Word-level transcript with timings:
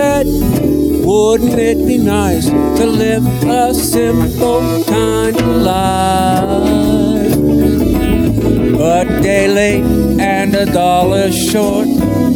said, 0.00 0.26
wouldn't 1.04 1.58
it 1.58 1.86
be 1.86 1.98
nice 1.98 2.48
to 2.48 2.86
live 2.86 3.22
a 3.44 3.74
simple 3.74 4.82
kind 4.84 5.36
of 5.36 5.46
life? 5.72 7.34
But 8.78 9.08
late 9.58 9.84
and 10.18 10.54
a 10.54 10.64
dollar 10.64 11.30
short 11.30 11.88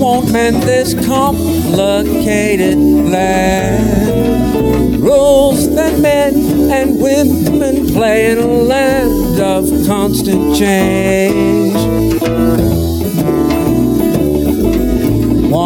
won't 0.03 0.31
mend 0.31 0.63
this 0.65 0.93
complicated 1.07 2.77
land. 3.17 5.03
Rules 5.03 5.75
that 5.75 5.99
men 6.01 6.35
and 6.71 7.01
women 7.01 7.87
play 7.95 8.33
in 8.33 8.39
a 8.39 8.47
land 8.47 9.41
of 9.41 9.65
constant 9.87 10.55
change. 10.55 12.74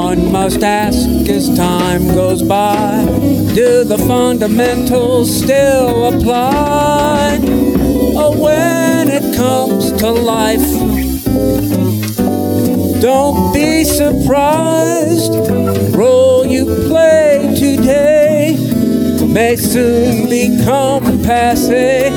One 0.09 0.33
must 0.33 0.63
ask 0.63 1.29
as 1.29 1.55
time 1.55 2.09
goes 2.15 2.43
by 2.43 3.05
do 3.55 3.85
the 3.85 3.99
fundamentals 4.09 5.29
still 5.43 6.07
apply? 6.07 7.37
Or 8.17 8.35
when 8.35 9.11
it 9.11 9.37
comes 9.37 9.93
to 10.01 10.11
life, 10.11 10.67
don't 13.03 13.53
be 13.53 13.85
surprised. 13.85 15.35
Role 15.95 16.47
you 16.47 16.65
play 16.89 17.55
today 17.55 18.57
may 19.27 19.57
soon 19.57 20.31
become 20.31 21.23
passe. 21.23 22.09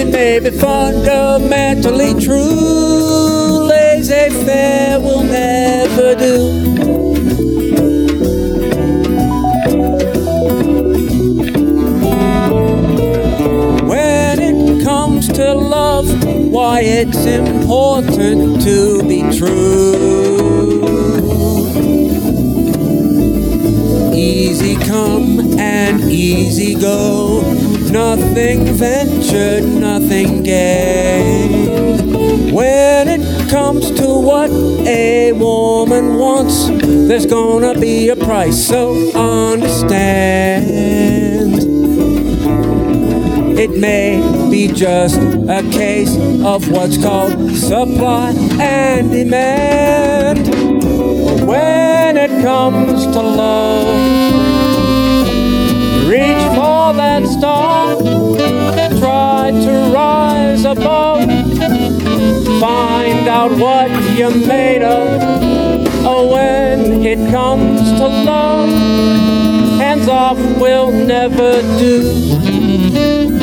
It 0.00 0.12
may 0.12 0.38
be 0.38 0.50
fundamentally 0.56 2.14
true. 2.24 3.66
Laissez 3.66 4.30
faire 4.44 5.00
will 5.00 5.24
never 5.24 6.14
do. 6.14 6.65
Why 16.66 16.80
it's 16.80 17.24
important 17.26 18.60
to 18.60 19.00
be 19.06 19.20
true. 19.38 20.82
Easy 24.12 24.74
come 24.74 25.58
and 25.60 26.00
easy 26.10 26.74
go. 26.74 27.42
Nothing 27.92 28.64
ventured, 28.64 29.64
nothing 29.64 30.42
gained. 30.42 31.70
When 32.52 33.06
it 33.16 33.48
comes 33.48 33.92
to 34.00 34.08
what 34.28 34.50
a 34.50 35.32
woman 35.34 36.16
wants, 36.16 36.66
there's 37.08 37.26
gonna 37.26 37.78
be 37.78 38.08
a 38.08 38.16
price, 38.16 38.58
so 38.66 39.12
understand. 39.14 40.16
It 43.58 43.70
may 43.70 44.20
be 44.50 44.68
just 44.68 45.16
a 45.16 45.62
case 45.72 46.14
of 46.44 46.70
what's 46.70 46.98
called 46.98 47.50
supply 47.52 48.34
and 48.60 49.10
demand. 49.10 50.46
When 51.46 52.18
it 52.18 52.42
comes 52.42 53.06
to 53.06 53.22
love, 53.22 53.86
reach 56.06 56.44
for 56.54 56.92
that 57.00 57.24
star, 57.26 57.96
try 59.00 59.50
to 59.52 59.90
rise 59.90 60.66
above, 60.66 61.24
find 62.60 63.26
out 63.26 63.52
what 63.52 63.90
you're 64.18 64.36
made 64.46 64.82
of. 64.82 65.86
Oh, 66.04 66.30
when 66.30 67.02
it 67.06 67.30
comes 67.30 67.80
to 67.92 68.06
love, 68.06 68.68
hands 69.78 70.08
off 70.08 70.38
will 70.60 70.92
never 70.92 71.62
do. 71.78 73.35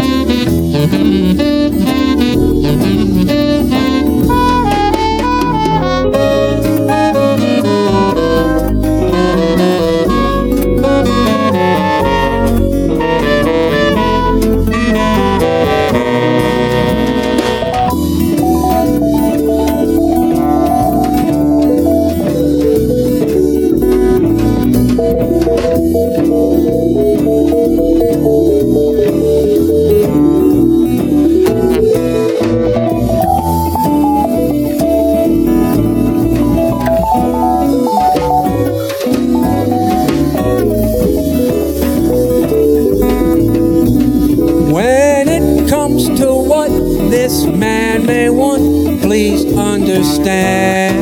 Man 47.57 48.05
may 48.05 48.29
want, 48.29 49.01
please 49.01 49.45
understand. 49.57 50.93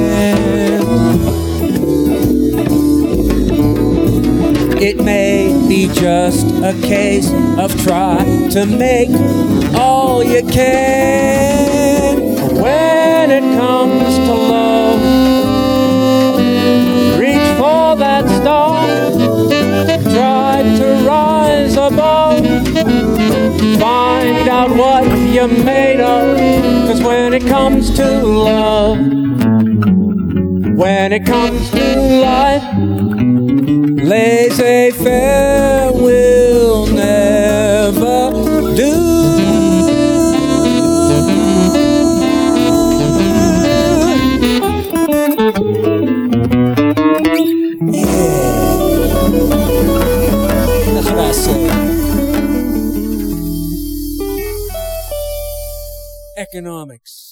It 4.82 4.98
may 5.04 5.54
be 5.68 5.88
just 5.94 6.48
a 6.64 6.74
case 6.82 7.32
of 7.58 7.70
try 7.84 8.24
to 8.52 8.66
make 8.66 9.10
all 9.76 10.24
you 10.24 10.44
can. 10.48 11.81
You're 25.42 25.64
made 25.64 26.00
of. 26.00 26.38
Cause 26.88 27.02
when 27.02 27.34
it 27.34 27.46
comes 27.48 27.90
to 27.96 28.24
love, 28.24 29.00
when 30.78 31.12
it 31.14 31.26
comes 31.26 31.70
to 31.72 32.02
life, 32.22 32.64
laissez 34.04 34.92
faire 34.92 35.92
will 35.94 36.86
never 36.88 38.32
do. 38.76 38.92
That's 50.94 51.10
what 51.10 51.20
I 51.20 51.32
say. 51.32 51.61
Economics. 56.54 57.31